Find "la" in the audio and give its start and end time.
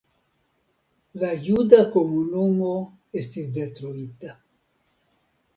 1.23-1.29